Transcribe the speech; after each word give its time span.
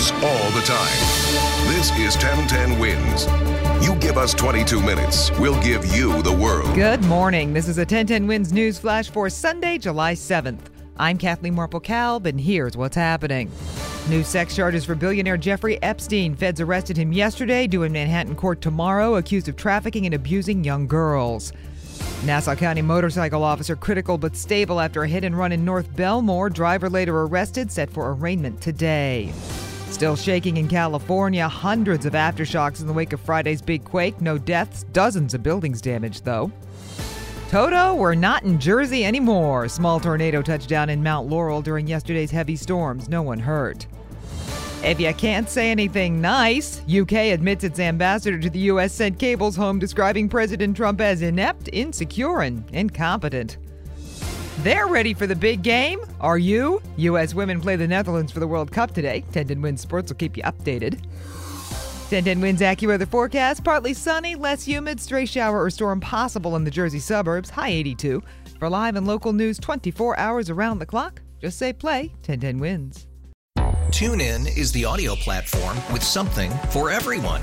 All 0.00 0.40
all 0.40 0.50
the 0.52 0.62
time. 0.62 1.68
This 1.68 1.90
is 1.98 2.16
1010 2.16 2.78
Wins. 2.78 3.26
You 3.84 3.94
give 3.96 4.16
us 4.16 4.32
22 4.32 4.80
minutes, 4.80 5.30
we'll 5.38 5.60
give 5.62 5.84
you 5.94 6.22
the 6.22 6.32
world. 6.32 6.74
Good 6.74 7.04
morning. 7.04 7.52
This 7.52 7.68
is 7.68 7.76
a 7.76 7.82
1010 7.82 8.26
Wins 8.26 8.50
News 8.50 8.78
Flash 8.78 9.10
for 9.10 9.28
Sunday, 9.28 9.76
July 9.76 10.14
7th. 10.14 10.60
I'm 10.96 11.18
Kathleen 11.18 11.54
Marple 11.54 11.80
Kalb, 11.80 12.24
and 12.24 12.40
here's 12.40 12.78
what's 12.78 12.96
happening. 12.96 13.50
New 14.08 14.24
sex 14.24 14.56
charges 14.56 14.86
for 14.86 14.94
billionaire 14.94 15.36
Jeffrey 15.36 15.80
Epstein. 15.82 16.34
Feds 16.34 16.62
arrested 16.62 16.96
him 16.96 17.12
yesterday, 17.12 17.66
due 17.66 17.82
in 17.82 17.92
Manhattan 17.92 18.34
court 18.34 18.62
tomorrow, 18.62 19.16
accused 19.16 19.48
of 19.48 19.56
trafficking 19.56 20.06
and 20.06 20.14
abusing 20.14 20.64
young 20.64 20.86
girls. 20.86 21.52
Nassau 22.24 22.54
County 22.54 22.80
motorcycle 22.80 23.44
officer 23.44 23.76
critical 23.76 24.16
but 24.16 24.34
stable 24.34 24.80
after 24.80 25.02
a 25.02 25.08
hit 25.08 25.24
and 25.24 25.36
run 25.36 25.52
in 25.52 25.62
North 25.62 25.90
Bellmore. 25.94 26.50
Driver 26.50 26.88
later 26.88 27.20
arrested, 27.20 27.70
set 27.70 27.90
for 27.90 28.10
arraignment 28.12 28.62
today. 28.62 29.30
Still 29.90 30.16
shaking 30.16 30.56
in 30.56 30.66
California, 30.66 31.46
hundreds 31.46 32.06
of 32.06 32.14
aftershocks 32.14 32.80
in 32.80 32.86
the 32.86 32.92
wake 32.92 33.12
of 33.12 33.20
Friday's 33.20 33.60
big 33.60 33.84
quake. 33.84 34.20
No 34.20 34.38
deaths, 34.38 34.84
dozens 34.92 35.34
of 35.34 35.42
buildings 35.42 35.82
damaged, 35.82 36.24
though. 36.24 36.50
Toto, 37.50 37.94
we're 37.94 38.14
not 38.14 38.44
in 38.44 38.58
Jersey 38.58 39.04
anymore. 39.04 39.68
Small 39.68 40.00
tornado 40.00 40.40
touched 40.40 40.68
down 40.68 40.88
in 40.88 41.02
Mount 41.02 41.28
Laurel 41.28 41.60
during 41.60 41.86
yesterday's 41.86 42.30
heavy 42.30 42.56
storms. 42.56 43.08
No 43.08 43.20
one 43.20 43.40
hurt. 43.40 43.86
If 44.82 44.98
you 44.98 45.12
can't 45.12 45.50
say 45.50 45.70
anything 45.70 46.20
nice, 46.22 46.80
UK 46.88 47.12
admits 47.12 47.64
its 47.64 47.78
ambassador 47.78 48.38
to 48.38 48.48
the 48.48 48.60
U.S. 48.60 48.94
sent 48.94 49.18
cables 49.18 49.56
home 49.56 49.78
describing 49.78 50.28
President 50.28 50.76
Trump 50.76 51.02
as 51.02 51.20
inept, 51.20 51.68
insecure, 51.72 52.40
and 52.40 52.64
incompetent. 52.72 53.58
They're 54.58 54.88
ready 54.88 55.14
for 55.14 55.26
the 55.26 55.36
big 55.36 55.62
game. 55.62 56.00
Are 56.20 56.36
you? 56.36 56.82
U.S. 56.96 57.34
women 57.34 57.60
play 57.60 57.76
the 57.76 57.88
Netherlands 57.88 58.30
for 58.30 58.40
the 58.40 58.46
World 58.46 58.70
Cup 58.70 58.92
today. 58.92 59.24
10 59.32 59.62
Wins 59.62 59.80
Sports 59.80 60.10
will 60.10 60.18
keep 60.18 60.36
you 60.36 60.42
updated. 60.42 61.00
10 62.10 62.40
Wins 62.40 62.60
AccuWeather 62.60 63.08
forecast 63.08 63.64
partly 63.64 63.94
sunny, 63.94 64.34
less 64.34 64.64
humid, 64.64 65.00
stray 65.00 65.24
shower 65.24 65.62
or 65.62 65.70
storm 65.70 66.00
possible 66.00 66.56
in 66.56 66.64
the 66.64 66.70
Jersey 66.70 66.98
suburbs, 66.98 67.48
high 67.48 67.68
82. 67.68 68.22
For 68.58 68.68
live 68.68 68.96
and 68.96 69.06
local 69.06 69.32
news 69.32 69.58
24 69.58 70.18
hours 70.18 70.50
around 70.50 70.80
the 70.80 70.86
clock, 70.86 71.22
just 71.40 71.56
say 71.56 71.72
play 71.72 72.12
10 72.22 72.58
Wins. 72.58 73.06
TuneIn 73.56 74.56
is 74.56 74.72
the 74.72 74.84
audio 74.84 75.14
platform 75.14 75.76
with 75.92 76.02
something 76.02 76.50
for 76.70 76.90
everyone. 76.90 77.42